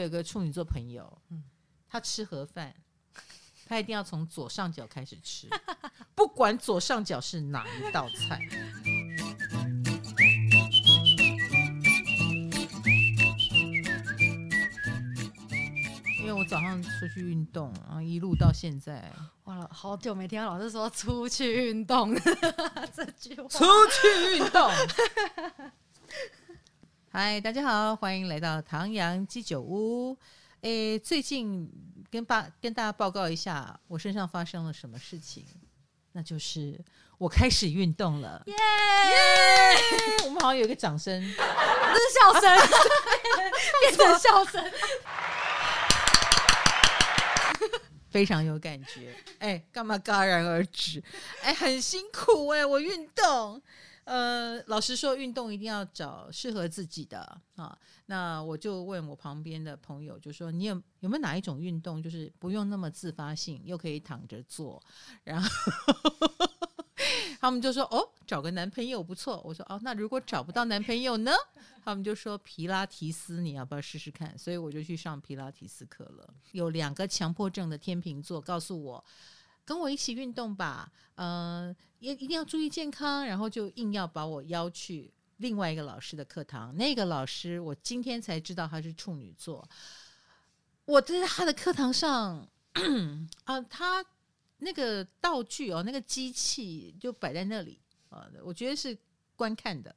[0.00, 1.44] 有个处女座朋友，嗯，
[1.88, 2.74] 他吃盒饭，
[3.66, 5.48] 他一定要从左上角开始吃，
[6.14, 8.40] 不管左上角是哪一道菜。
[16.18, 19.12] 因为我早上出去运动，然后一路到现在，
[19.44, 22.14] 哇，好久没听到老师说出去运动
[22.94, 23.48] 这句话。
[23.48, 24.70] 出去运动。
[27.12, 30.16] 嗨，大家好，欢迎来到唐阳鸡酒屋。
[30.60, 31.68] 诶，最近
[32.08, 35.44] 跟爸跟大家报告一下，我身上发生了什么事情？
[36.12, 36.80] 那就是
[37.18, 38.40] 我开始运动了。
[38.46, 38.58] 耶耶！
[40.24, 42.42] 我们好像有一个掌声，这是笑声，
[43.82, 44.72] 变成笑声，
[48.08, 49.12] 非常有感觉。
[49.40, 51.02] 哎，干嘛戛然而止？
[51.42, 53.60] 哎，很辛苦哎，我运动。
[54.04, 57.20] 呃，老实说，运动一定要找适合自己的
[57.54, 57.78] 啊。
[58.06, 64.82] 那我就问我旁边的朋友，就说你有有没有哪一种运动，就是不用那么自发性，又可以躺着做？
[65.22, 65.48] 然后
[67.40, 69.40] 他们就说哦，找个男朋友不错。
[69.44, 71.32] 我说哦，那如果找不到男朋友呢？
[71.84, 74.36] 他们就说皮拉提斯，你要不要试试看？
[74.36, 76.34] 所以我就去上皮拉提斯课了。
[76.52, 79.04] 有两个强迫症的天秤座告诉我。
[79.62, 86.76] 跟我一起运动吧，呃，也一定要注意健康，然后就硬要把我邀去另外一个老师的课堂。
[86.76, 89.66] 那个老师，我今天才知道他是处女座。
[90.86, 92.48] 我在他的课堂上，
[93.44, 94.04] 啊、他
[94.58, 98.96] 那个道具哦，那个机器就摆在那里啊、我觉得是
[99.36, 99.94] 观看的。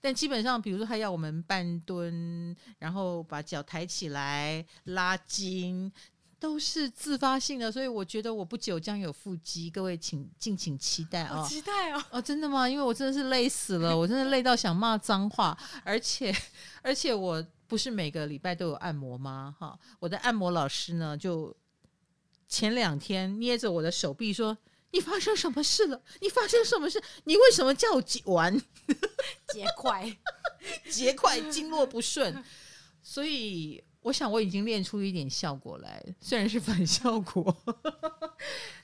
[0.00, 5.92] 但基本上，比如说他要我们半蹲，然后把脚抬起来拉筋。
[6.40, 11.46] 都是自发性的，所以我觉得我不久将有腹肌，各位请敬请期待啊！
[11.46, 12.02] 期待哦！
[12.10, 12.66] 哦，真的吗？
[12.66, 16.34] 因为我真的是累死了，我真的累到想骂脏话，而且
[16.80, 19.54] 而且我不是每个礼拜都有按摩吗？
[19.58, 21.54] 哈，我的按摩老师呢，就
[22.48, 24.56] 前两天捏着我的手臂说
[24.92, 26.02] ：“你发生什么事了？
[26.22, 26.98] 你发生什么事？
[27.24, 28.58] 你为什么叫我结完
[29.52, 30.16] 结块
[30.90, 32.42] 结块经络不顺？”
[33.04, 33.84] 所以。
[34.02, 37.54] 我想我已经练出一点效果来，虽然是反 效果。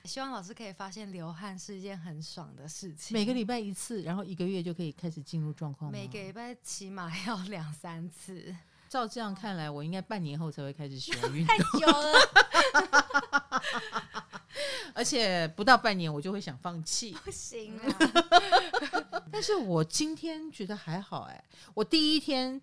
[0.03, 3.13] 希望老师可以发现流汗是一件很爽的事情。
[3.17, 5.91] 每个礼拜一次，然后一个月就可以开始进入状况。
[5.91, 8.55] 每个礼拜起码要 两三次。
[8.87, 11.47] 照这样看来，我应该半年后才会开始学 运动。
[11.47, 12.13] 太久了，
[14.93, 17.11] 而且不到半年我就会想放弃。
[17.25, 17.97] 不行啊！
[19.31, 22.61] 但是我今天觉得还好哎，我第一天。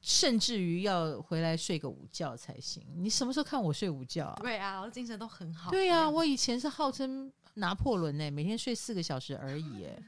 [0.00, 2.82] 甚至于要回来睡个午觉才行。
[2.96, 4.38] 你什么时候看我睡午觉啊？
[4.40, 5.70] 对啊，我精神都很好。
[5.70, 9.84] 对啊，我以前是号称拿破仑呢，每天睡四个小时而已。
[9.84, 10.02] 哎，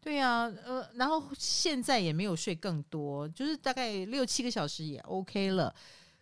[0.00, 5.74] 对啊，呃，然后现在也没有睡更多，就是大概六七个小时也 OK 了。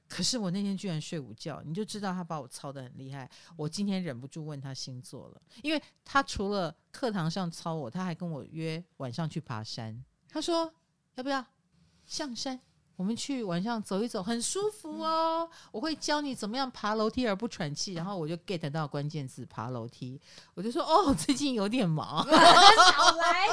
[0.08, 3.28] 可是我那天居然睡午觉，你就知道他把我操的很厉害。
[3.56, 10.00] 我今天忍不住问他星座了，因为他除了课堂上操我，他还跟我约晚上去爬山。
[10.28, 10.72] 他说
[11.16, 11.44] 要不要
[12.06, 12.60] 象山？
[12.97, 15.49] 我们去晚上走一走，很舒服哦。
[15.71, 20.19] 我会教你怎么样爬楼梯而不喘气，然后我就 get 到关键字爬楼梯。
[20.55, 22.25] 我就说哦， 最近有点忙。
[22.27, 22.33] 少
[23.17, 23.47] 来。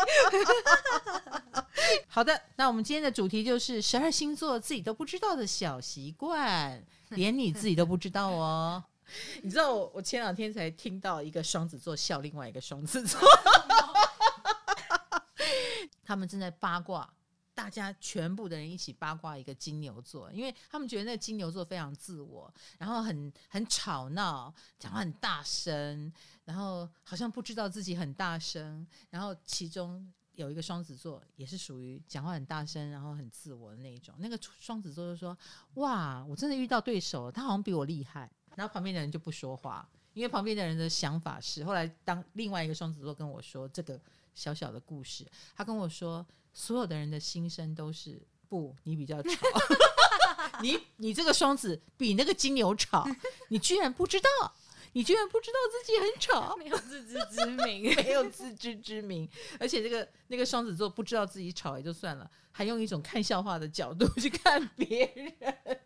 [2.08, 8.82] 好的，那我们今天的主题就是十二星座自己都不知道的小习惯，连你自己都不知道哦。
[9.42, 13.20] 你知道我我前两天才听到一个双子座笑另外一个双子座，
[16.06, 17.08] 他们正在八卦。
[17.56, 26.12] 大家全部的人一起八卦一个金牛座，因为他们觉得那金牛座非常自我，然后很很吵闹，讲话很大声，
[26.46, 28.86] 然后好像不知道自己很大声。
[29.10, 34.16] 然后其中有一个双子座也是属于讲话很大声，然后很自我的那一种。
[34.18, 35.38] 那个双子座就说
[35.76, 44.00] ：“哇，我真的遇到对手，他好像比我厉害。”然后旁边的人就不说话，因为旁边的人的想法是，后来当另外一个双子座跟我说这个
[44.34, 45.26] 小小的故事，
[45.56, 46.26] 他跟我说。
[46.56, 49.32] 所有的人的心声都是不，你比较吵，
[50.62, 53.08] 你你这个双子比那个金牛吵，
[53.50, 54.30] 你居然不知道，
[54.92, 59.28] 你居然不知道自己很吵， 没有自知之明，没有自知之明，
[59.60, 65.80] 而且这个那个双子座不知道自己吵也就算了，还用一种看笑话的角度去看别人，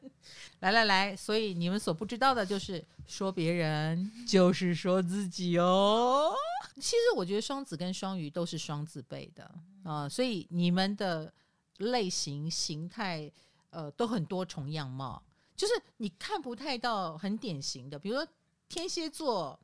[0.59, 6.33] 来来来，所以你们所不知道的就是说别人就是说自己哦。
[6.75, 9.49] 其实我觉得双子跟双鱼都是双字辈的
[9.83, 11.31] 啊、所以你们的
[11.77, 13.31] 类型形态
[13.69, 15.21] 呃都很多重样貌，
[15.55, 17.97] 就是你看不太到很典型的。
[17.97, 18.27] 比如说
[18.67, 19.57] 天蝎座，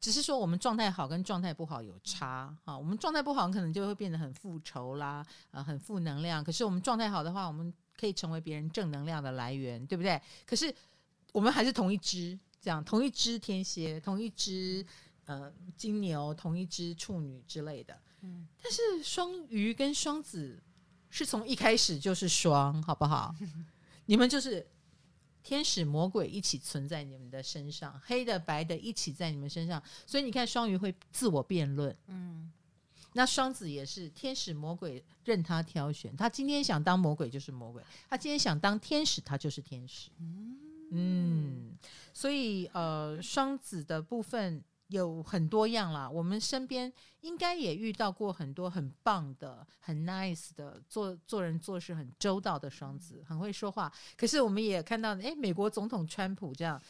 [0.00, 6.42] 只是说我们状态好跟状态不好有差啊、我们状态不好可能就会变得很复仇啦，呃，很负能量。
[6.42, 10.20] 可是我们状态好的话，我们可以成为别人正能量的来源，对不对？
[10.44, 10.74] 可是
[11.30, 14.84] 我们还是同一只，这样同一只天蝎，同一只
[15.26, 17.96] 呃金牛，同一只处女之类的。
[18.22, 20.60] 嗯，但是双鱼跟双子
[21.10, 23.32] 是从一开始就是双，好不好？
[24.06, 24.66] 你们就是
[25.44, 32.50] 天使魔鬼一起存在你们的身上，黑的白的一起在你们身上，所以你看双鱼会自我辩论，嗯。
[33.14, 40.10] 那双子也是天使魔鬼任他挑选，他今天想当魔鬼就是魔鬼，他今天想当天使他就是天使。
[40.90, 41.72] 嗯，
[42.12, 46.08] 所以呃，双子的部分有很多样啦。
[46.08, 46.92] 我们身边
[47.22, 53.90] 应该也遇到过很多很棒的、很 nice 的，做做人做事很周到的双子，很会说话。
[54.16, 56.80] 可是我们也看到，诶，美国总统川普这样，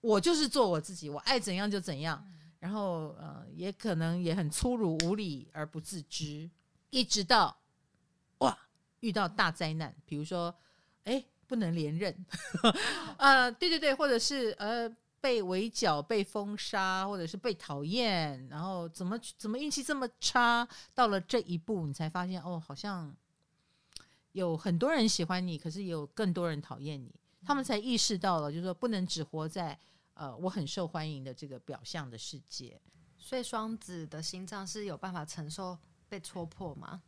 [0.00, 2.26] 我就是做我自己，我爱怎样就怎样。
[2.62, 6.48] 然后，呃，也可能也很粗鲁无礼而不自知，
[6.90, 7.56] 一直到
[8.38, 8.56] 哇。
[9.00, 10.54] 遇到大灾难，比如说，
[11.02, 12.24] 哎，不能连任，
[13.16, 14.88] 啊、 呃，对对对，或者是呃
[15.20, 23.12] 被围剿、被封杀，或者是被讨厌，然后怎么怎么运气这么差，到了这一步，你才发现哦，好像
[24.30, 27.12] 有很多人喜欢你，可是也有更多人讨厌你，
[27.44, 29.76] 他们才意识到了，就是说不能只活在。
[30.14, 32.80] 呃，我很受欢迎的这个表象的世界，
[33.16, 35.78] 所以双子的心脏是有办法承受
[36.08, 37.02] 被戳破吗？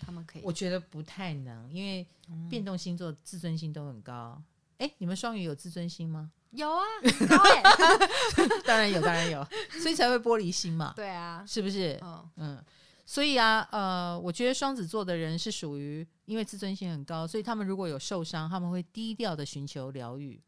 [0.00, 0.42] 他们可以？
[0.44, 2.06] 我觉得不太能，因为
[2.50, 4.42] 变动星座自尊心都很高。
[4.78, 6.32] 哎、嗯，你们双鱼有自尊心吗？
[6.50, 7.62] 有啊，很高耶
[8.66, 9.46] 当然有，当然有，
[9.80, 10.92] 所以才会玻璃心嘛。
[10.96, 11.98] 对啊，是不是？
[12.02, 12.64] 嗯嗯，
[13.04, 20.42] 所以啊，呃，我觉得双子座的人是属于因为自尊心很高，所以他们如果有受伤，他们会低调的寻求疗愈。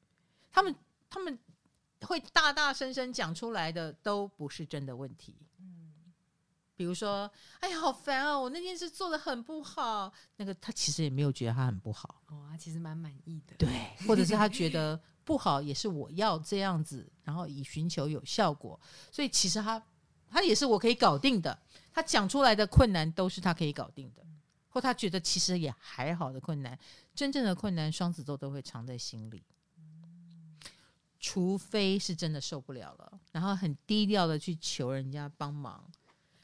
[0.50, 0.74] 他们，
[1.08, 1.38] 他们。
[2.06, 5.36] 会大大声声讲出来的都不是真的问题。
[5.58, 5.92] 嗯，
[6.76, 7.30] 比如说，
[7.60, 8.40] 哎呀，好烦哦！
[8.40, 10.12] 我那件事做的很不好。
[10.36, 12.22] 那个他其实也没有觉得他很不好。
[12.28, 13.56] 哦，他其实蛮满意的。
[13.56, 13.68] 对，
[14.06, 18.78] 或者是他觉得不好也是我要这样子，然后以寻求有效果。
[19.10, 19.82] 所以其实他
[20.30, 21.58] 他也是我可以搞定的。
[21.92, 24.24] 他讲出来的困难都是他可以搞定的，
[24.68, 26.78] 或他觉得其实也还好的困难。
[27.12, 29.42] 真正的困难，双子座都会藏在心里。
[31.20, 35.85] 除非是真的受不了了，然后很低调的去求人家帮忙，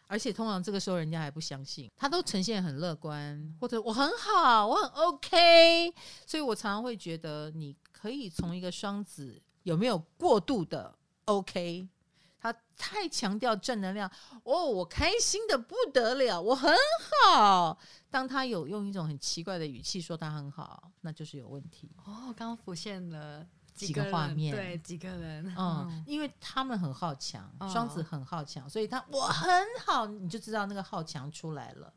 [0.08, 5.94] 而且通常这个时候人家还不相信，他都呈现很乐观，或者我很好，我很 OK，
[6.26, 10.92] 所以我常常会觉得你可以从一个双子有没有过度的
[11.26, 11.88] OK，
[12.40, 14.10] 他太强调正能量，
[14.42, 16.74] 哦，我开心的不得了，我很
[17.22, 17.78] 好，
[18.10, 21.90] 当他有用一种很奇怪的语气说他很好，那就是有问题。
[22.04, 23.46] 哦，刚刚浮现了。
[23.74, 29.52] 几个画面，对几个人，嗯，嗯，因为他们很好强，双子很好强，所以他我很
[29.84, 31.92] 好，你就知道那个好强出来了。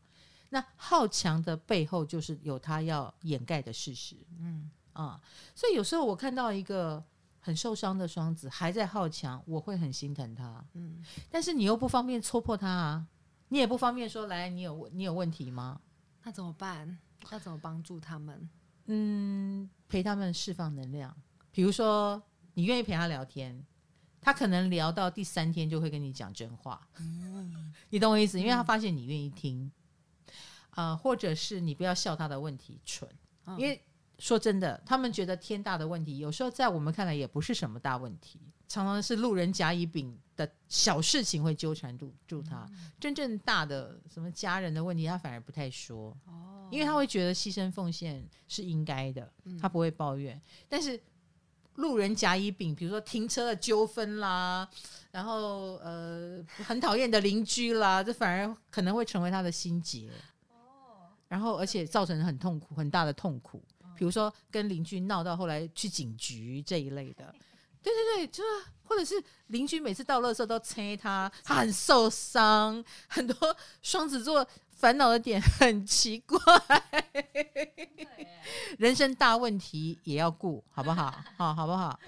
[0.49, 5.21] 那好强的背后，就是有他要掩盖的事实，嗯啊，
[5.53, 7.03] 所以有时候我看到一个
[7.39, 13.05] 很受伤的双子还在好强，我会很心疼他，嗯，但是你又不方便戳破他啊，
[13.49, 15.79] 你也不方便说，来，你有你有问题吗？
[16.23, 16.97] 那怎么办？
[17.31, 18.49] 要怎么帮助他们？
[18.85, 21.13] 嗯，陪他们释放能量。
[21.57, 22.21] 比如说，
[22.53, 23.65] 你愿意陪他聊天，
[24.21, 26.87] 他可能聊到第三天就会跟你讲真话。
[26.99, 28.39] 嗯、你懂我意思？
[28.39, 29.71] 因为他发现你愿意听，
[30.69, 33.09] 啊、呃，或者是你不要笑他的问题蠢。
[33.57, 33.81] 因为
[34.19, 42.69] 说真的，他们觉得天大的问题，有时候在我们看来也不是什么大问题，常常是路人甲乙丙的小事情会纠缠住住他。
[42.99, 46.15] 真正大的什么家人的问题，他反而不太说。
[46.69, 51.01] 因为他会觉得牺牲奉献是应该的，他不会抱怨，但是。
[51.77, 54.69] 路人甲乙丙，比如说停车的纠纷啦，
[55.09, 60.11] 然后呃很讨厌的邻居啦，这反而可能会成为他的心结。
[61.27, 63.61] 然后而且造成很痛苦，很大的痛苦。
[63.95, 67.33] 比如说跟邻居闹到后来去警局这一类的，
[67.89, 68.49] 对对对，就是
[68.83, 72.83] 或者是邻居每次倒垃圾都催他，他很受伤。
[73.07, 74.47] 很多双子座。
[74.77, 76.39] 烦恼的点很奇怪，
[78.77, 81.11] 人生大问题也要顾，好不好？
[81.35, 81.99] 好，好不好？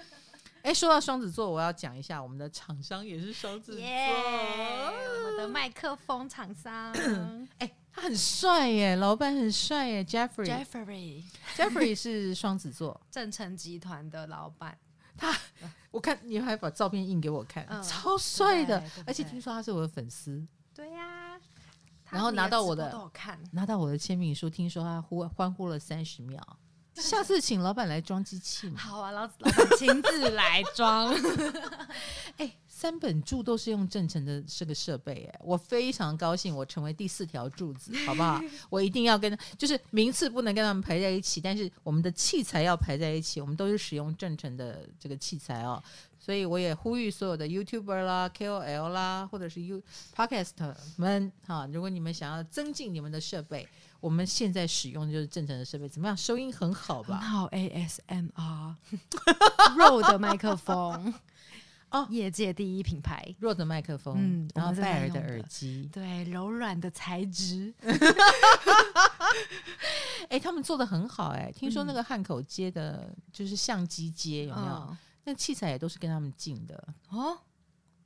[0.62, 6.92] 哎，说到双子座，我要讲一下，我们的厂商也是双子座，yeah, 我们的麦克风厂商。
[7.58, 10.46] 哎，他很帅耶，老板很帅耶，Jeffrey。
[10.46, 14.78] Jeffrey，Jeffrey 是双子座，正成集团的老板。
[15.20, 15.38] 他，
[15.90, 20.44] 我看你还把照片印给我看，嗯、超帅的，而且听说他是我的粉丝。
[20.74, 21.38] 对呀。
[22.08, 22.92] 然后拿到我的，
[23.52, 26.42] 拿到我的签名书，听说他呼欢呼了三十秒。
[26.94, 28.80] 下次请老板来装机器嘛？
[28.80, 31.14] 好啊，老老板亲自来装。
[32.38, 38.40] 哎三本柱都是用正成的这个设备，哎，我非常高兴，我成为第四条柱子，好不好？
[38.70, 45.82] 我一定要跟，就是名次不能跟他们排在一起，但是我们的器材要排在一起，我们都是使用正成的这个器材哦。
[46.18, 49.82] 所以我也呼吁所有的 YouTuber 啦、KOL 啦，或者是 You
[50.16, 50.52] Podcast
[50.96, 53.68] 们哈，如果你们想要增进你们的设备，
[54.00, 56.16] 我们现在使用的就是正成的设备，怎么样？
[56.16, 57.18] 收音很好吧？
[57.18, 58.74] 很好，ASMR
[59.76, 61.12] Rode 麦克风。
[61.90, 67.74] 哦，业界第一品牌，Rode 麦克风，嗯，然后戴尔的耳机，对，柔软的材质。
[70.28, 74.74] 哎、欸，他们做的很好、欸，哎，听说那个汉口街的，就是相机街，有没有？
[74.74, 76.76] 嗯、那器材也都是跟他们进的
[77.08, 77.36] 哦，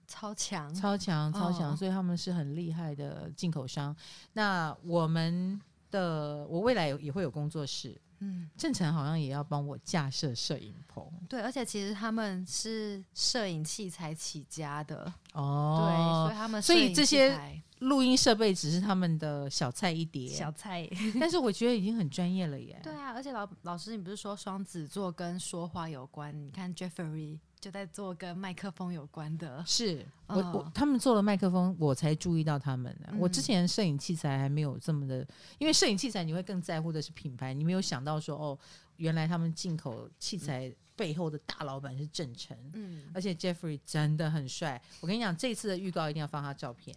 [0.06, 3.94] 超强，超强，超强，哦、所以他们是很厉害的进口商。
[4.32, 5.60] 那我们
[5.90, 8.00] 的，我未来也会有工作室。
[8.24, 11.04] 嗯，正成好像也要帮我架设摄影棚。
[11.28, 15.86] 对，而且其实他们是摄影器材起家的哦。
[15.86, 15.94] 对，
[16.26, 17.38] 所以他们所以这些
[17.80, 20.88] 录音设备只是他们的小菜一碟，小菜。
[21.20, 22.78] 但是我觉得已经很专业了耶。
[22.82, 26.34] 对啊，而且老老师，你不是说双子座跟说话有关？
[26.36, 27.38] 你看 Jeffrey。
[27.64, 38.58] 就在做跟麦克风有关的，是我我他们做了麦克风，我才注意到他们我之前摄影器材还没有这么的，因为摄影器材你会更在乎的是品牌，你没有想到说哦，
[38.96, 44.78] 原来他们进口器材背后的大老板是郑成，嗯，而且 Jeffrey 真的很帅。
[45.00, 46.94] 我跟你讲，这次的预告一定要放他照片，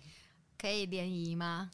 [0.58, 1.72] 可以联谊吗？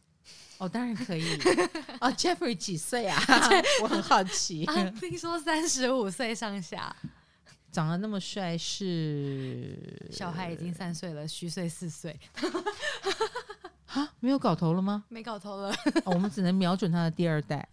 [0.60, 1.26] 哦，当然可以。
[2.00, 3.20] 哦，Jeffrey 几岁啊？
[3.82, 4.64] 我很好奇。
[4.66, 6.96] 啊、听说三十五岁上下。
[7.74, 9.76] 长得那么帅，是
[10.12, 12.16] 小孩已经三岁了，虚岁四岁。
[13.88, 15.04] 哈，没有搞头了吗？
[15.10, 15.74] 没搞头了，
[16.06, 17.68] 哦，我们只能瞄准他的第二代。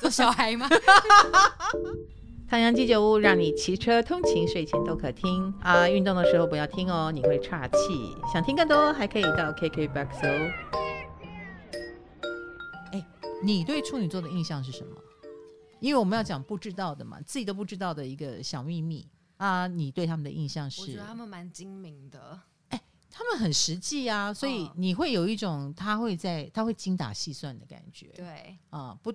[0.00, 0.68] 做小孩吗？
[2.48, 5.88] 唐阳鸡酒屋让你骑车通勤、睡前都可听啊！
[5.88, 8.16] 运动的时候不要听哦，你会岔气。
[8.32, 10.52] 想听更多，还可以到 KKBOX 哦。
[12.92, 13.06] 哎，
[13.42, 14.94] 你对处女座的印象是什么？
[15.80, 19.06] 因为我们要讲不知道的嘛，自己都不知道的一个小秘密。
[19.38, 20.82] 啊，你对他们的印象是？
[20.82, 22.80] 我觉得他们蛮精明的，哎，
[23.10, 28.08] 他们很实际啊，所以你会有一种他会在他会精打细算的感觉。
[28.14, 29.12] 对，啊，不，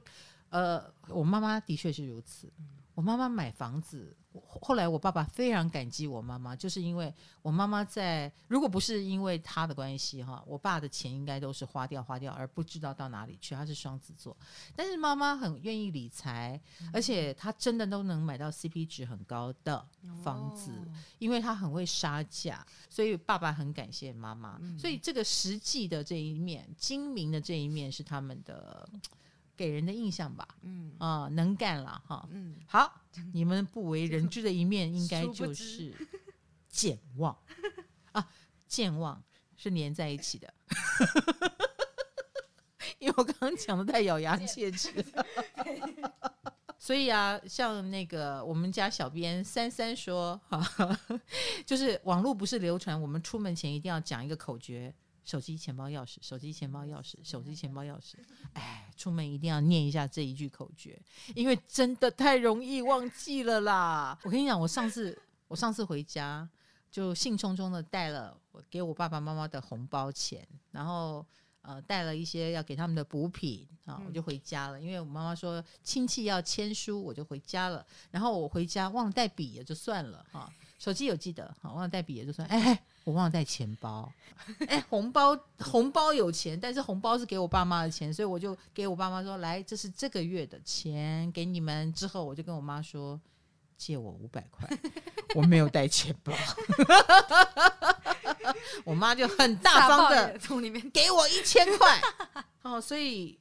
[0.49, 2.51] 呃，我妈妈的确是如此。
[2.57, 4.15] 嗯、我妈妈买房子。
[4.61, 13.53] 后来我爸爸非常感激我妈妈，就是因为我妈妈在，如果不是因为她的关系哈，我爸的钱应该都是花掉花掉，而不知道到哪里去。
[13.53, 14.35] 他是双子座，
[14.75, 19.87] 但是妈妈很愿意理财，嗯、而且她真的都能买到 CP 值很高的
[20.23, 20.87] 房子，哦、
[21.19, 24.57] 因为她很会杀价，所以爸爸很感谢妈妈。
[24.61, 28.89] 嗯、所以这个实际的这一面，精明的这一面是他们的。
[29.55, 30.93] 给人的印象吧，嗯。
[30.99, 33.01] 啊、呃，能干了哈，嗯，好，
[33.33, 35.93] 你们不为人知的一面，应该 就是
[36.69, 37.37] 健忘。
[38.11, 38.29] 啊，
[38.67, 39.21] 健忘
[39.57, 40.53] 是连在一起的，
[42.99, 45.03] 因为我刚刚讲的太咬牙切齿，
[46.77, 50.99] 所以啊，像那个我们家小编三三说，哈，
[51.65, 54.93] 就是网络不是流传，我们出门前一定要讲一个口诀。
[55.23, 58.15] 手机、钱包、钥匙，手机、钱包、钥匙，手机、钱包、钥匙。
[58.53, 61.01] 哎，出门一定要念一下这一句口诀，
[61.33, 64.17] 因为真的太容易忘记了啦。
[64.23, 66.47] 我跟你讲，我上次我上次回家
[66.91, 71.25] 就兴冲冲的带了我给我爸爸妈妈的红包钱，然后
[71.61, 74.81] 呃带了一些要给他们的补品啊，我就回家了。
[74.81, 77.85] 因为我妈妈说亲戚要签书，我就回家了。
[78.11, 82.45] 然后我回家忘了带笔也就算了哈，手机有记得，好，忘了带笔也就算。
[82.49, 82.83] 哎。
[83.03, 84.09] 我忘了带钱包，
[84.67, 93.19] 哎、欸，红包红包有钱，但是红包是给我爸妈的钱，所以我就给我爸妈说：“来，这是这个月的钱，给你们。”之后我就跟我妈说
[93.77, 94.69] ：“借我五百块，
[95.35, 96.33] 我没有带钱包。
[98.85, 101.99] ”我妈就很大方的从里面给我一千块。
[102.61, 103.37] 哦，所以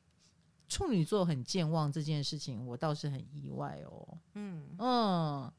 [0.69, 4.19] 处女座很健忘这件事情，我倒是很意外哦。
[4.35, 5.52] 嗯嗯。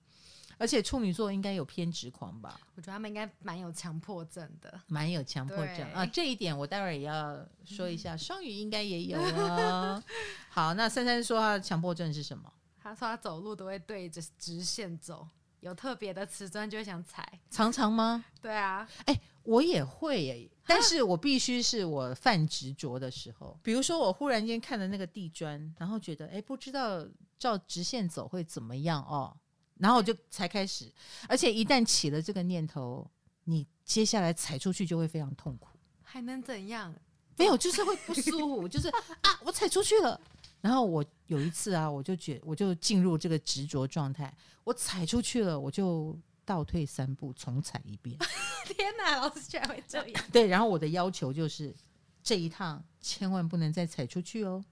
[0.57, 2.59] 而且处女座应该有偏执狂吧？
[2.75, 6.05] 我觉得他们应该蛮有强迫症的，蛮有强迫症啊。
[6.05, 10.03] 这一点我待会儿也要说一下， 双鱼应该也有啊。
[10.49, 12.51] 好，那珊珊说她的强迫症是什么？
[12.81, 15.27] 她说她走路都会对着直线走，
[15.61, 17.39] 有特别的瓷砖就会想踩。
[17.49, 18.25] 常常吗？
[18.41, 27.05] 对啊，哎、欸，我也会耶，但是我必须是我犯执着的时候，比如说我忽然间看了那个地砖，然后觉得哎、欸，不知道
[27.39, 29.35] 照直线走会怎么样哦。
[29.83, 30.89] 然后我就才开始，
[31.27, 33.05] 而且一旦起了这个念头，
[33.43, 35.67] 你接下来踩出去就会非常痛苦。
[36.01, 36.95] 还能怎样？
[37.35, 40.17] 没有，就是会不舒服， 就是啊，我踩出去了。
[40.61, 48.17] 然后我有一次啊，我就觉我就进入这个执着状态，我踩出去了，我就倒退三步，重踩一遍。
[48.65, 50.23] 天哪，老师居然会这样。
[50.31, 51.75] 对，然后我的要求就是
[52.23, 54.63] 这一趟千万不能再踩出去哦。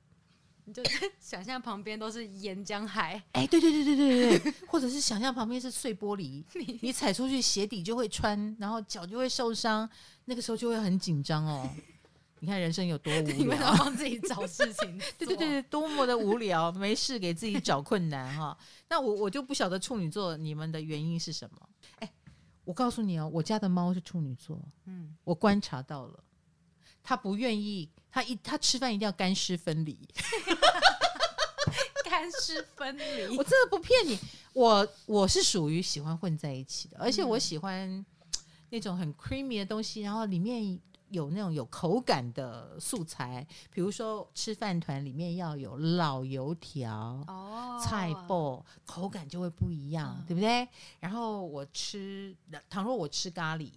[0.71, 0.81] 你就
[1.19, 6.41] 想象旁边都是岩浆海，哎，对对对对对对，或者是想象旁边是碎玻璃，
[6.81, 9.87] 你踩出去鞋底就会穿，然后脚就会受伤，
[10.23, 11.69] 那个时候就会很紧张哦。
[12.39, 18.57] 你看人生有多无 聊，你们要帮自己找事情，对对对，多么的无聊，没事给自己找困难哈。
[18.87, 21.69] 那我我就不晓得处女座你们的原因是什么？
[21.99, 22.09] 哎，
[22.63, 26.23] 我告诉你哦，我家的猫是处女座，嗯，我观察到了，
[27.03, 27.89] 它不愿意。
[28.13, 29.97] 他一他吃饭一定要干湿分离，
[32.03, 34.19] 干湿分离， 我真的不骗你，
[34.51, 38.05] 我我是属于喜欢混在一起的，而且我喜欢
[38.69, 40.77] 那种很 creamy 的东西，然后里面
[41.07, 50.67] 有那种有口感的素材，比如说吃饭团里面要有老油条哦，菜脯口感就会不一样，对不对？
[50.99, 52.35] 然后我吃，
[52.69, 53.71] 倘若我吃咖喱。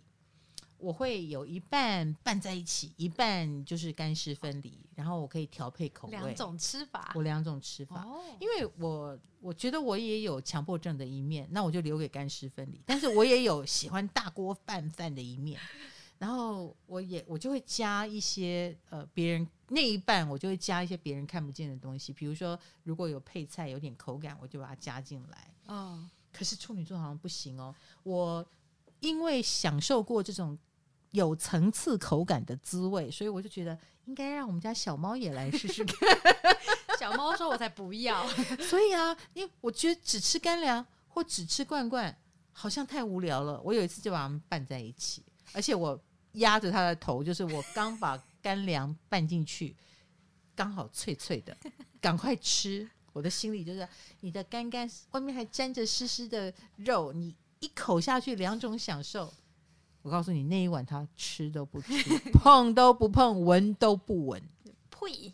[0.79, 6.13] 我会有一半拌在一起，一半就是干湿分离，然后我可以调配口味。
[6.13, 12.81] 两种吃法，我两种吃法，哦、因为我我觉得我也有强迫症的一面，那我就留给干湿分离。
[12.85, 15.59] 但是我也有喜欢大锅拌饭的一面，
[16.19, 25.51] 然后我也我就会加一些呃别人那一半，我就会加一些别人看不见的东西，比如说如果有配菜有点口感，我就把它加进来。
[25.67, 28.47] 哦，可是处女座好像不行哦，我
[29.09, 30.59] 因为享受过这种。
[31.11, 35.97] 有层次口感的滋味，所以我就觉得应该让我们家小猫也来试试看。
[36.99, 38.27] 小猫说：“我才不要。
[38.59, 42.13] ”所以啊，因为我觉得只吃干粮或只吃罐罐
[42.51, 43.61] 好像太无聊了。
[43.63, 45.97] 我有一次就把它们拌在一起，而且我
[46.33, 49.77] 压着它的头，就是我刚把干粮拌进去，
[50.57, 51.57] 刚好脆脆的，
[52.03, 52.91] 赶快吃。
[53.13, 57.33] 我的心里就是你的干干，外面还沾着湿湿的肉，你
[57.65, 59.33] 一口下去，两种享受。
[60.03, 64.43] 我告诉你，那一碗他吃都不吃， 碰都不碰，闻都不闻，
[64.91, 65.33] 呸，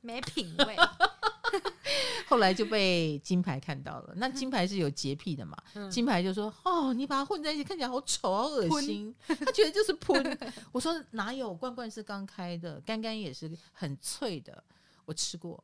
[0.00, 0.76] 没品味。
[2.26, 5.56] 后来就被金牌看到了，那金牌是有洁癖的嘛？
[5.74, 9.14] 嗯、金牌就说：“哦，你把它混在一起，看起来好丑，好恶心。
[9.26, 10.38] ”他觉得就是喷。
[10.72, 11.54] 我说哪有？
[11.54, 14.62] 罐罐是刚开的，干干也是很脆的，
[15.04, 15.62] 我吃过，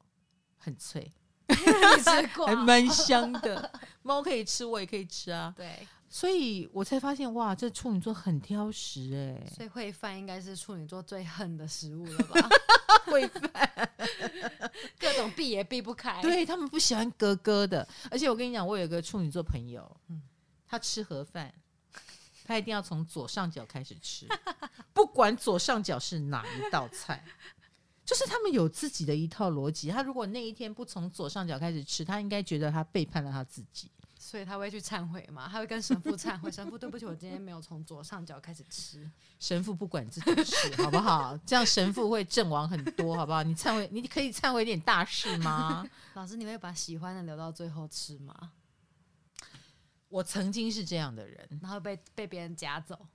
[0.58, 1.10] 很脆，
[1.96, 3.70] 你吃过，还蛮香的。
[4.02, 5.52] 猫可以吃，我也可以吃啊。
[5.56, 5.86] 对。
[6.08, 9.52] 所以我才发现，哇，这处女座很挑食哎、欸。
[9.52, 12.48] 所以烩饭应该是处女座最恨的食物了吧？
[13.06, 13.90] 烩饭，
[14.98, 16.22] 各种避也避不开。
[16.22, 20.22] 对，他们不喜欢哥哥的，而且我跟你讲，我有个处女座朋友，嗯，
[20.68, 21.52] 他吃盒饭，
[22.44, 24.28] 他一定要从左上角开始吃，
[24.92, 27.24] 不管左上角是哪一道菜，
[28.04, 29.88] 就是他们有自己的一套逻辑。
[29.88, 33.90] 他如果那一天不从左上角开始吃，他应该觉得他背叛了他自己。
[34.16, 35.46] 所以他会去忏悔嘛？
[35.50, 39.10] 他会跟神父忏悔，神父对不起，我今天没有从左上角开始吃。
[39.38, 41.36] 神父不管自己的事，好不好？
[41.44, 43.42] 这样神父会阵亡很多，好不好？
[43.42, 45.86] 你忏悔，你可以忏悔一点大事吗？
[46.14, 48.52] 老师，你会把喜欢的留到最后吃吗？
[50.08, 53.06] 我曾经是这样的人，然后被被别人夹走。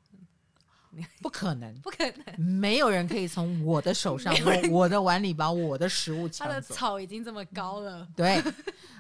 [1.22, 6.54] 不可能， 不可能，没有人可以从我的手上，我我的碗里把我的食物抢走。
[6.54, 8.42] 他的草已经这么高了，对，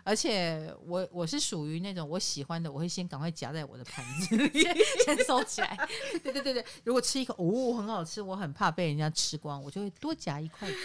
[0.03, 4.75] 而且我我是属于那种我喜欢的，我会先赶快夹在我的盘子里，先，
[5.05, 5.77] 先收起来。
[6.23, 10.75] 对对对对，如果吃一口，哦，很好吃，我很怕被人家吃光，我就会多夹一块子。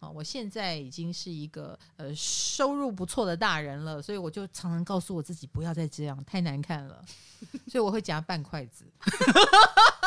[0.00, 7.04] 啊，我现在已经是一个呃收入不错的大人了，所以我就常常告诉我自己不要再这样，太难看了，
[7.66, 8.84] 所以我会夹半筷子。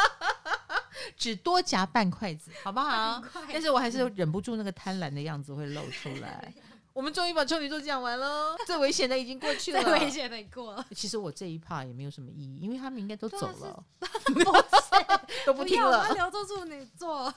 [1.15, 3.23] 只多夹半筷子，好不好？
[3.51, 6.53] 但是我还是忍不住那个贪婪的样子会露出来。
[6.93, 10.85] 我们终于把处女座讲完了，最危险的已经过去了， 最危险的过了。
[10.93, 13.83] 其实我这一趴也没有什么意义，因为他们应该都走了，
[15.45, 16.13] 都不听了。
[16.13, 17.33] 留住处女座，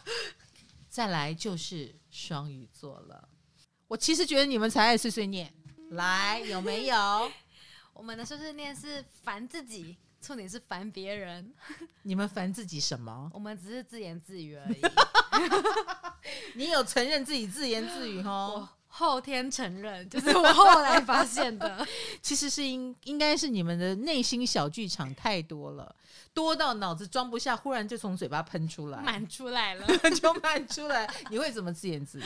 [0.89, 3.29] 再来就是双鱼座了。
[3.87, 5.55] 我其实觉得你们才爱碎碎念，
[5.91, 7.31] 来有没有？
[7.93, 9.97] 我们的碎碎念是烦自己。
[10.25, 11.53] 重点是烦别人，
[12.03, 13.31] 你们烦自己什么？
[13.35, 14.81] 我们只是自言自语而已。
[16.57, 18.67] 你有承认自己自言自语哦？
[18.89, 21.87] 后天承认，就是我后来发现的。
[22.23, 25.95] 其实是应应该是你们的内心小剧场太多了，
[26.33, 31.13] 多到脑子装不下，忽然就从嘴巴喷出来，满出来了，就满出来。
[31.29, 32.25] 你会怎么自言自语？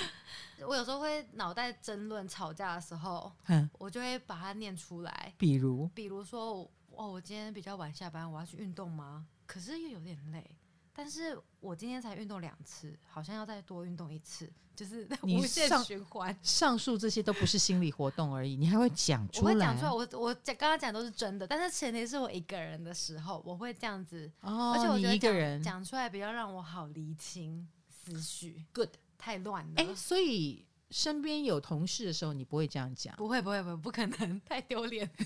[0.67, 3.33] 我有时候会脑袋争论吵架的时候，
[3.79, 5.33] 我就会把它念出来。
[5.37, 6.71] 比如，比如说。
[6.99, 9.25] 哦，我今天比较晚下班，我要去运动吗？
[9.47, 10.45] 可是又有点累，
[10.93, 16.37] 但是我今天才运动两次，好像要再多运动一次，就是 无限循环。
[16.43, 19.53] 上述这些都不是心理活动而已，你还会讲出来。
[19.53, 24.29] 我会讲出来，我我讲刚刚讲都是真的，但是前提是我一个人的时候，我会这样子。
[24.41, 28.65] 哦，而且我觉得你一个人讲出来比较让我好厘清思绪。
[28.73, 29.75] good，太乱了。
[29.77, 33.15] 哎，所以身边有同事的时候，你不会这样讲？
[33.15, 35.09] 不会，不会，不会，不可能， 太丢脸。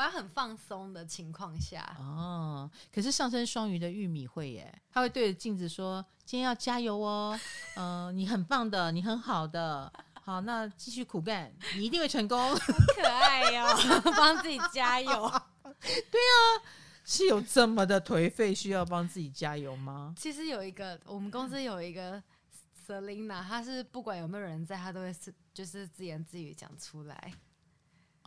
[0.00, 7.38] 我要很放松的情况下哦，可是上升双鱼的玉米会耶，他会对着镜子说：“今天要加油哦，
[7.76, 12.38] 嗯、 呃，你很棒的，你很好的，好，那继续苦干，你一定会成功。
[12.96, 15.10] ”可爱哟、哦， 帮自己加油。
[15.10, 16.64] 对啊，
[17.04, 20.14] 是有这么的颓废，需要帮自己加油吗？
[20.16, 22.22] 其实有一个，我们公司有一个
[22.88, 27.34] Selina，她是不管有没有人在，她都会是就是自言自语讲出来。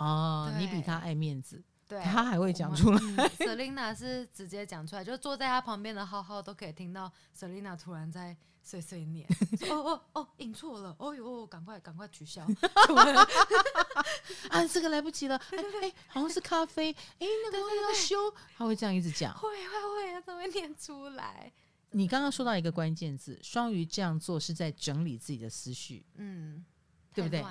[0.04, 3.00] 哦，你比他爱面子，对，他还会讲出来。
[3.00, 9.28] 嗯、Selina 是直接讲出来，就坐在他旁边的浩浩都可以听到 Selina 突然在碎碎念
[9.70, 12.46] ：“哦哦哦，印错了，哦哟，赶快赶快取消！”
[14.50, 18.16] 啊，这个来不及了，哎哎，好像是咖啡，哎，那个要修，
[18.58, 21.52] 他会这样一直讲，会会会，他都会念出来。
[21.92, 26.66] 你刚刚说到一个关键字，双鱼这样做是在整理自己的思绪，嗯。
[27.14, 27.44] 对不对？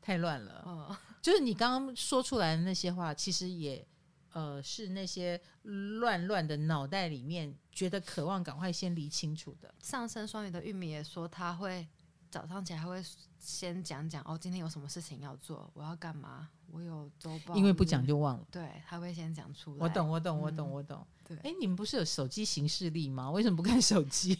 [0.00, 3.86] 太乱了，嗯、 就是你刚刚说出来的那些话，其实也
[4.32, 9.74] 呃是那些乱乱的脑袋里面觉得渴望赶快先理清楚的。
[9.80, 11.86] 上升双鱼的玉米也说，他会
[12.30, 13.02] 早上起来还会
[13.38, 18.46] 先讲讲哦，今天有什么事情要做，我要干嘛，我有周报，因为不讲就忘了。
[18.50, 19.78] 对，他会先讲出来。
[19.80, 20.98] 我懂，我懂，我懂，我懂。
[20.98, 23.28] 嗯对，哎，你们不是有手机行事历吗？
[23.28, 24.32] 为什么不看手机？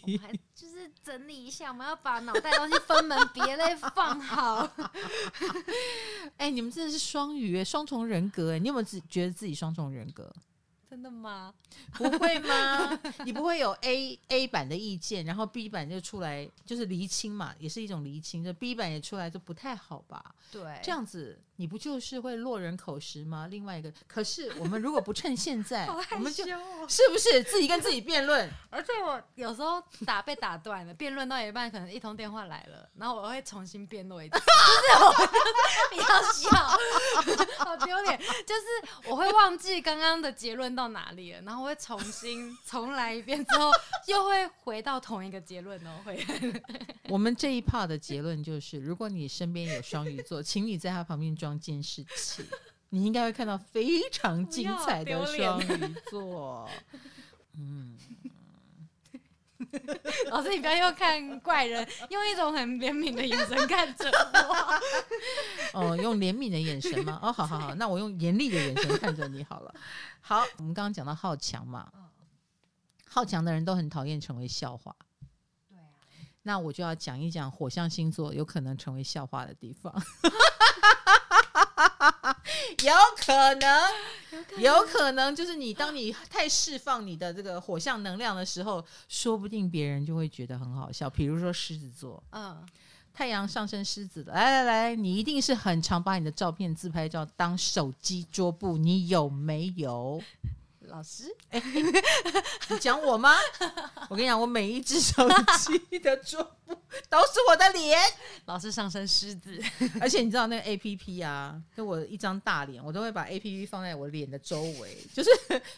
[0.55, 0.76] 就是
[1.07, 4.69] 整理一下，我们要把脑袋东西分门别类放好。
[6.35, 10.29] 哎，你们真的是双鱼，双重人格，哎，你有没有自觉得自己双重人格？
[10.89, 11.53] 真的吗？
[11.93, 12.99] 不会吗？
[13.23, 18.43] 你不会有 A A 版的意见，然后 B 版就出来，就是厘清嘛，也是一种厘清。
[18.43, 20.35] 就 B 版也出来就不太好吧？
[20.51, 23.47] 对，这样子你不就是会落人口实吗？
[23.49, 26.45] 另外一个，可是我们如果不趁现在，哦、我们就
[26.87, 28.49] 是不是自己跟自己辩论？
[28.69, 35.13] 而且我有时候打被打断了，辩论到一半，可能一通电话来了，然后我会重新辩论一次， 就是我
[35.91, 38.17] 比较笑， 好丢脸。
[38.17, 43.71] 就是我会忘记刚刚的结论到哪里了，然后我会重新重来一遍，之后
[44.07, 45.91] 又会回到同一个结论哦。
[46.05, 46.25] 会。
[47.09, 52.43] 我们这一 part 的结论就是，如果你身边有双鱼座，请你在他旁边装监视器，
[52.89, 56.67] 你应该会看到非常精彩的双鱼座。
[57.53, 57.97] 嗯，
[60.31, 64.09] 老师，你不要又看怪人，用一种很怜悯的眼神看着
[65.73, 65.79] 我。
[65.79, 67.19] 哦，用怜悯的眼神吗？
[67.21, 69.73] 哦，好好好，那我用严厉的眼神看着你好了。
[70.21, 71.91] 好，我们刚刚讲到好强嘛，
[73.09, 74.95] 好强的人都很讨厌成为笑话。
[75.67, 75.81] 对啊，
[76.43, 79.91] 那我就要讲一讲火象星座有可能成为笑话的地方。
[82.83, 83.89] 有可能，
[84.57, 91.09] 有可能，就是你当你太释放你的这个火象能量的时候，说不定别人就会觉得很好笑。
[91.09, 92.63] 比如说狮子座，嗯，
[93.13, 100.21] 太阳上升狮子的，来来来，你一定是很常把你的照片、自拍照当手机桌布，你有没有？
[100.87, 101.71] 老师，哎、欸，
[102.69, 103.35] 你讲我吗？
[104.09, 105.27] 我跟你讲，我每一只手
[105.89, 106.73] 机的桌布
[107.09, 107.99] 都是我的脸。
[108.45, 109.61] 老师上身狮子，
[110.01, 115.29] 而且你知道那个 A P P 啊，就我一张大脸，我都会把 A P P 放在我脸的周围，就是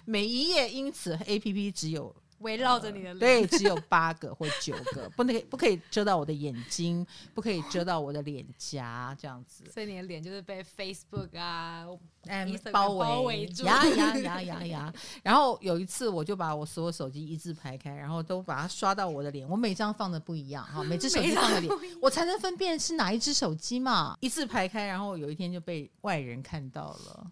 [0.05, 2.15] 每一页，因此 A P P 只有。
[2.39, 9.63] 围绕着你的脸、呃，对，只有八个或九个， 不能不可以遮到我的眼睛，不可以遮到我的脸颊，这样子。
[9.73, 11.85] 所以你的脸就是被 Facebook 啊，
[12.27, 12.89] 嗯，包
[13.21, 14.93] 围住，呀呀呀呀呀。
[15.23, 19.47] 然后有一次，我就把我所有手机一字排开，然后都把它刷到我的脸。
[19.47, 24.17] 我每张放的不一样哈， 每只手机放的脸，我才能分辨是哪一只手机嘛。
[24.21, 27.27] 一字排开，然后有一天就被外人看到了，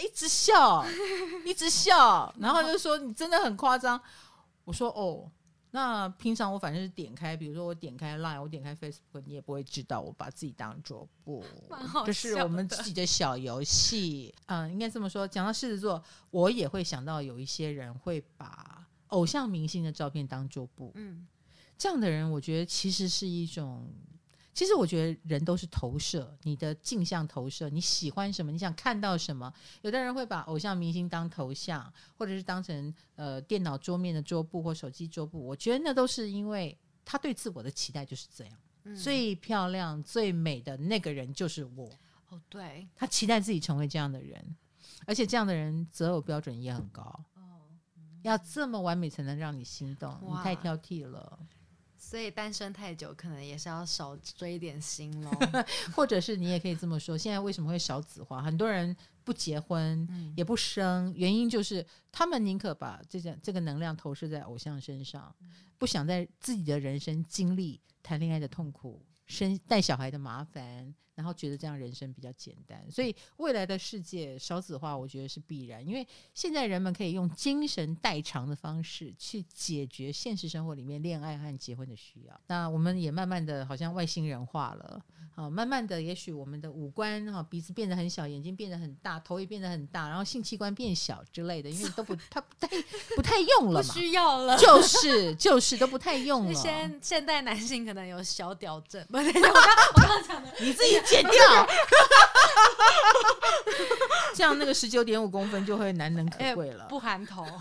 [0.00, 0.84] 一直笑，
[1.44, 4.00] 一直笑，然后就说你真的很夸张。
[4.64, 5.30] 我说哦，
[5.70, 11.44] 那平常我反正是点开，比如说我点开 Line，我点开 Facebook，你也不会知道我把自己当桌布，
[12.06, 14.34] 这是我们自己的小游戏。
[14.46, 15.26] 嗯，应该这么说。
[15.26, 20.92] 讲到狮子座，我也会想到有一些人会把偶像明星的照片当桌布。
[20.94, 21.26] 嗯，
[21.76, 23.88] 这样的人，我觉得其实是一种。
[24.54, 29.52] 其实我觉得人都是投射，你的镜像投射，你喜欢什么，你想看到什么。
[29.82, 35.44] 有的人会把偶像明星当头像，或者是当成呃电脑桌面的桌布或手机桌布。
[35.44, 41.90] 我觉得那都是因为他对自我的期待就是这样，嗯、最漂亮、最美的那个人就是我。
[42.28, 44.56] 哦，对，他期待自己成为这样的人，
[45.04, 47.24] 而且这样的人择偶标准也很高。
[48.22, 51.38] 要这么完美才能让你心动，你太挑剔了。
[52.04, 55.30] 所以单身太久，可能也是要少追一点星喽。
[55.96, 58.42] 或者是你也可以这么说，现在为什么会少子化？
[58.42, 65.34] 很多人不结婚、嗯、也不生，原因就是他们宁可把这件这个能量投射在偶像身上，
[65.78, 70.94] 不想在自己的人生经历谈恋爱的痛苦、生带小孩的麻烦。
[71.14, 75.86] 然后觉得这样人生比较简单，所以未来的世界少子化，我觉得是必然。
[75.86, 82.40] 因为现在人们可以用精神代偿的方式去解决现实生活里面恋爱和结婚的需要。
[82.48, 85.00] 那我们也慢慢的好像外星人化了，
[85.36, 92.68] 好，慢慢的，也许我们的五官哈，鼻子变得很小，眼睛变得很大，头也变得很大，然后性器官变小之类的，因为都不，他不太
[93.14, 96.54] 不太用了嘛，不需要了，就是就是都不太用了。
[96.60, 101.03] 现现代男性可能有小屌症，不是 我刚我刚讲的，你自己。
[101.06, 101.32] 剪掉，
[104.34, 107.46] 这样那个十九点五公分就会难能可贵了，欸、不含头。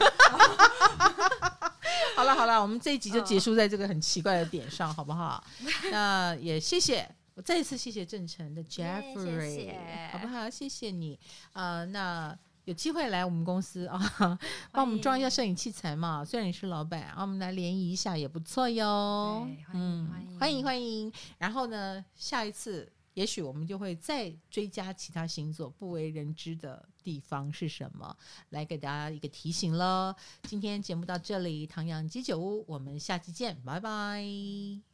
[2.15, 5.43] 好了好了，我们这一集就结束在这个很奇怪的点上，好不好？
[5.91, 10.47] 那也谢谢，我再一次谢谢郑成的 Jeffrey，谢谢好不好？
[10.49, 11.19] 谢谢你
[11.53, 13.99] 啊、呃，那有机会来我们公司啊，
[14.71, 16.23] 帮我们装一下摄影器材嘛。
[16.23, 19.47] 虽然你是老板，啊，我们来联谊一下也不错哟。
[19.73, 20.08] 嗯，
[20.39, 21.12] 欢迎欢迎。
[21.39, 22.91] 然后呢，下一次。
[23.13, 28.15] 也许我们就会再追加其他星座不为人知的地方是什么，
[28.49, 30.15] 来给大家一个提醒喽。
[30.43, 34.92] 今天节目到这里，唐阳鸡酒屋，我们下期见，拜拜。